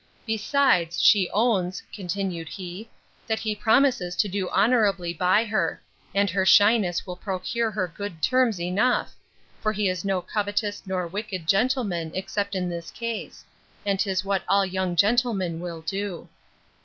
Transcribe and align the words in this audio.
Besides, 0.25 0.99
she 0.99 1.29
owns, 1.31 1.83
continued 1.93 2.49
he, 2.49 2.89
that 3.27 3.37
he 3.37 3.53
promises 3.55 4.15
to 4.15 4.27
do 4.27 4.49
honourably 4.49 5.13
by 5.13 5.45
her; 5.45 5.79
and 6.15 6.27
her 6.27 6.43
shyness 6.43 7.05
will 7.05 7.15
procure 7.15 7.69
her 7.69 7.87
good 7.87 8.19
terns 8.19 8.59
enough; 8.59 9.13
for 9.61 9.71
he 9.71 9.87
is 9.87 10.03
no 10.03 10.19
covetous 10.19 10.81
nor 10.87 11.05
wicked 11.05 11.47
gentleman, 11.47 12.11
except 12.15 12.55
in 12.55 12.67
this 12.67 12.89
case; 12.89 13.45
and 13.85 13.99
'tis 13.99 14.25
what 14.25 14.41
all 14.47 14.65
young 14.65 14.95
gentlemen 14.95 15.59
will 15.59 15.81
do. 15.81 16.27